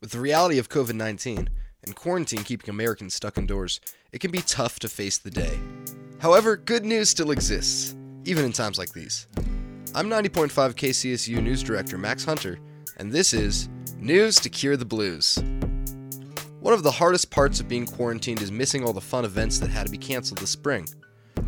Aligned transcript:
With 0.00 0.10
the 0.10 0.20
reality 0.20 0.58
of 0.58 0.68
COVID 0.68 0.94
19 0.94 1.48
and 1.84 1.96
quarantine 1.96 2.44
keeping 2.44 2.70
Americans 2.70 3.14
stuck 3.14 3.38
indoors, 3.38 3.80
it 4.12 4.20
can 4.20 4.30
be 4.30 4.42
tough 4.42 4.78
to 4.80 4.88
face 4.88 5.18
the 5.18 5.30
day. 5.30 5.58
However, 6.20 6.56
good 6.56 6.84
news 6.84 7.08
still 7.08 7.30
exists, 7.30 7.94
even 8.24 8.44
in 8.44 8.52
times 8.52 8.78
like 8.78 8.92
these. 8.92 9.26
I'm 9.94 10.08
90.5 10.08 10.50
KCSU 10.74 11.42
News 11.42 11.62
Director 11.62 11.98
Max 11.98 12.24
Hunter, 12.24 12.58
and 12.98 13.10
this 13.10 13.32
is 13.32 13.68
News 13.96 14.36
to 14.40 14.50
Cure 14.50 14.76
the 14.76 14.84
Blues. 14.84 15.38
One 16.60 16.74
of 16.74 16.82
the 16.82 16.90
hardest 16.90 17.30
parts 17.30 17.58
of 17.60 17.68
being 17.68 17.86
quarantined 17.86 18.42
is 18.42 18.52
missing 18.52 18.84
all 18.84 18.92
the 18.92 19.00
fun 19.00 19.24
events 19.24 19.58
that 19.58 19.70
had 19.70 19.86
to 19.86 19.92
be 19.92 19.98
canceled 19.98 20.38
this 20.38 20.50
spring. 20.50 20.86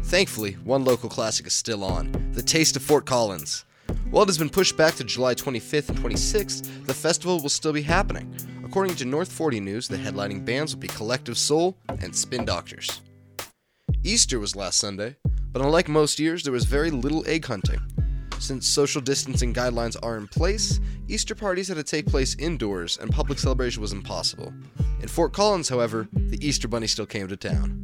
Thankfully, 0.05 0.53
one 0.65 0.85
local 0.85 1.09
classic 1.09 1.47
is 1.47 1.53
still 1.53 1.85
on 1.85 2.31
The 2.33 2.43
Taste 2.43 2.77
of 2.77 2.83
Fort 2.83 3.05
Collins. 3.05 3.65
While 4.11 4.25
it 4.25 4.29
has 4.29 4.39
been 4.39 4.51
pushed 4.51 4.77
back 4.77 4.95
to 4.97 5.05
July 5.05 5.35
25th 5.35 5.89
and 5.89 5.99
26th, 5.99 6.87
the 6.87 6.95
festival 6.95 7.41
will 7.41 7.49
still 7.49 7.73
be 7.73 7.83
happening. 7.83 8.35
According 8.65 8.97
to 8.97 9.05
North 9.05 9.31
40 9.31 9.61
News, 9.61 9.89
the 9.89 9.97
headlining 9.97 10.45
bands 10.45 10.75
will 10.75 10.81
be 10.81 10.89
Collective 10.89 11.37
Soul 11.37 11.77
and 11.89 12.15
Spin 12.15 12.45
Doctors. 12.45 13.01
Easter 14.05 14.39
was 14.41 14.57
last 14.57 14.79
Sunday, 14.79 15.17
but 15.53 15.63
unlike 15.63 15.89
most 15.89 16.19
years, 16.19 16.43
there 16.43 16.53
was 16.53 16.65
very 16.65 16.91
little 16.91 17.23
egg 17.27 17.45
hunting. 17.45 17.81
Since 18.39 18.67
social 18.67 19.01
distancing 19.01 19.55
guidelines 19.55 19.97
are 20.03 20.17
in 20.17 20.27
place, 20.27 20.81
Easter 21.07 21.35
parties 21.35 21.69
had 21.69 21.77
to 21.77 21.85
take 21.85 22.07
place 22.07 22.35
indoors 22.39 22.99
and 22.99 23.11
public 23.13 23.39
celebration 23.39 23.81
was 23.81 23.93
impossible. 23.93 24.53
In 25.01 25.09
Fort 25.09 25.33
Collins, 25.33 25.69
however, 25.69 26.09
the 26.13 26.45
Easter 26.45 26.67
Bunny 26.67 26.87
still 26.87 27.07
came 27.07 27.29
to 27.29 27.37
town. 27.37 27.79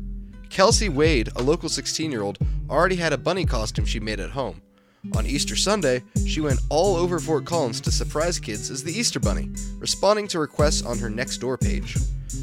Kelsey 0.50 0.88
Wade, 0.88 1.28
a 1.36 1.42
local 1.42 1.68
16 1.68 2.10
year 2.10 2.22
old, 2.22 2.38
already 2.68 2.96
had 2.96 3.12
a 3.12 3.18
bunny 3.18 3.44
costume 3.44 3.84
she 3.84 4.00
made 4.00 4.18
at 4.18 4.30
home. 4.30 4.60
On 5.14 5.26
Easter 5.26 5.56
Sunday, 5.56 6.02
she 6.26 6.40
went 6.40 6.60
all 6.68 6.96
over 6.96 7.18
Fort 7.18 7.44
Collins 7.44 7.80
to 7.82 7.90
surprise 7.90 8.38
kids 8.38 8.70
as 8.70 8.82
the 8.82 8.92
Easter 8.92 9.20
Bunny, 9.20 9.50
responding 9.78 10.26
to 10.28 10.40
requests 10.40 10.84
on 10.84 10.98
her 10.98 11.08
Nextdoor 11.08 11.60
page. 11.60 11.96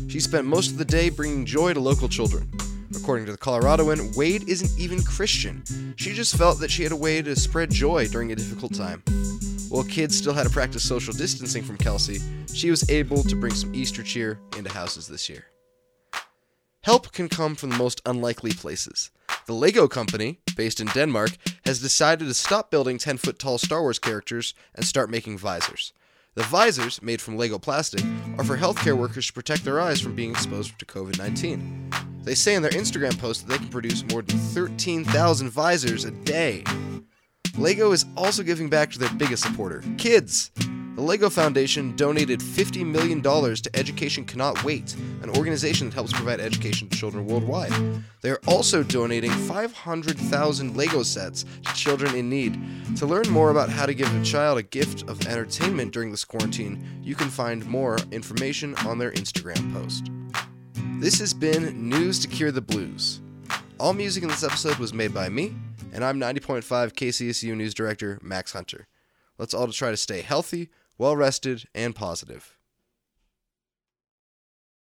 She 0.10 0.20
spent 0.20 0.48
most 0.48 0.72
of 0.72 0.78
the 0.78 0.86
day 0.86 1.10
bringing 1.10 1.46
joy 1.46 1.74
to 1.74 1.80
local 1.80 2.08
children. 2.08 2.50
According 2.96 3.26
to 3.26 3.34
the 3.34 3.38
Coloradoan, 3.38 4.16
Wade 4.16 4.48
isn't 4.48 4.80
even 4.80 5.04
Christian. 5.04 5.64
She 5.98 6.14
just 6.14 6.38
felt 6.38 6.60
that 6.60 6.72
she 6.72 6.84
had 6.84 6.92
a 6.92 6.96
way 6.96 7.22
to 7.22 7.36
spread 7.36 7.72
joy 7.72 8.08
during 8.08 8.32
a 8.32 8.36
difficult 8.36 8.74
time. 8.74 9.04
While 9.70 9.84
kids 9.84 10.18
still 10.18 10.34
had 10.34 10.44
to 10.44 10.50
practice 10.50 10.88
social 10.88 11.14
distancing 11.14 11.64
from 11.64 11.78
Kelsey, 11.78 12.20
she 12.54 12.70
was 12.70 12.90
able 12.90 13.24
to 13.24 13.36
bring 13.36 13.54
some 13.54 13.76
Easter 13.76 14.04
cheer 14.04 14.40
into 14.58 14.72
houses 14.72 15.08
this 15.08 15.28
year. 15.28 15.46
Help 16.84 17.12
can 17.12 17.28
come 17.28 17.56
from 17.56 17.72
the 17.72 17.78
most 17.78 18.02
unlikely 18.06 18.54
places. 18.54 19.10
The 19.48 19.54
Lego 19.54 19.88
Company, 19.88 20.40
based 20.56 20.80
in 20.80 20.88
Denmark, 20.88 21.32
has 21.66 21.80
decided 21.80 22.28
to 22.28 22.34
stop 22.34 22.70
building 22.70 22.98
10 22.98 23.18
foot 23.18 23.40
tall 23.40 23.58
Star 23.58 23.82
Wars 23.82 24.00
characters 24.00 24.54
and 24.76 24.86
start 24.86 25.10
making 25.10 25.38
visors. 25.38 25.94
The 26.36 26.44
visors, 26.44 27.02
made 27.02 27.22
from 27.22 27.38
Lego 27.38 27.58
plastic, 27.58 28.04
are 28.38 28.44
for 28.44 28.58
healthcare 28.58 28.98
workers 28.98 29.28
to 29.28 29.34
protect 29.34 29.64
their 29.64 29.80
eyes 29.80 30.02
from 30.02 30.16
being 30.16 30.32
exposed 30.32 30.78
to 30.78 30.86
COVID 30.86 31.18
19. 31.18 31.90
They 32.24 32.36
say 32.36 32.56
in 32.56 32.62
their 32.62 32.72
Instagram 32.72 33.18
post 33.18 33.48
that 33.48 33.54
they 33.54 33.58
can 33.58 33.70
produce 33.70 34.04
more 34.10 34.22
than 34.22 34.38
13,000 34.38 35.50
visors 35.50 36.04
a 36.04 36.12
day. 36.12 36.64
Lego 37.58 37.94
is 37.94 38.06
also 38.18 38.44
giving 38.44 38.70
back 38.70 38.92
to 38.92 39.00
their 39.00 39.14
biggest 39.14 39.44
supporter, 39.44 39.82
kids. 39.98 40.52
The 40.96 41.02
LEGO 41.02 41.30
Foundation 41.30 41.94
donated 41.98 42.40
$50 42.40 42.86
million 42.86 43.22
to 43.22 43.70
Education 43.74 44.24
Cannot 44.24 44.64
Wait, 44.64 44.96
an 45.24 45.30
organization 45.32 45.90
that 45.90 45.94
helps 45.94 46.14
provide 46.14 46.40
education 46.40 46.88
to 46.88 46.98
children 46.98 47.26
worldwide. 47.28 47.74
They 48.22 48.30
are 48.30 48.40
also 48.48 48.82
donating 48.82 49.30
500,000 49.30 50.78
LEGO 50.78 51.04
sets 51.04 51.44
to 51.66 51.74
children 51.74 52.16
in 52.16 52.30
need. 52.30 52.58
To 52.96 53.06
learn 53.06 53.30
more 53.30 53.50
about 53.50 53.68
how 53.68 53.86
to 53.86 53.94
give 53.94 54.08
a 54.16 54.24
child 54.24 54.58
a 54.58 54.64
gift 54.64 55.04
of 55.10 55.28
entertainment 55.28 55.92
during 55.92 56.12
this 56.12 56.24
quarantine, 56.24 57.02
you 57.04 57.14
can 57.14 57.28
find 57.28 57.66
more 57.66 57.98
information 58.14 58.74
on 58.86 58.98
their 58.98 59.12
Instagram 59.12 59.74
post. 59.74 60.10
This 61.02 61.20
has 61.20 61.34
been 61.34 61.90
News 61.90 62.20
to 62.20 62.30
Cure 62.30 62.54
the 62.54 62.62
Blues. 62.62 63.20
All 63.82 63.92
music 63.92 64.24
in 64.24 64.30
this 64.30 64.46
episode 64.46 64.78
was 64.78 64.94
made 64.94 65.14
by 65.14 65.28
me, 65.28 65.54
and 65.92 66.06
I'm 66.06 66.22
90.5 66.22 66.64
KCSU 66.94 67.54
News 67.54 67.74
Director 67.74 68.18
Max 68.22 68.54
Hunter. 68.54 68.88
Let's 69.38 69.54
all 69.54 69.68
try 69.68 69.92
to 69.92 69.98
stay 69.98 70.22
healthy, 70.22 70.70
well 70.98 71.16
rested, 71.16 71.68
and 71.74 71.96
positive. 71.96 72.56